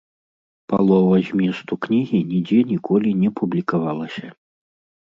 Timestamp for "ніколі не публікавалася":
2.73-4.27